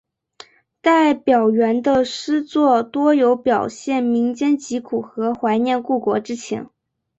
[0.81, 6.71] 戴表元的诗作多有表现民间疾苦和怀念故国之情。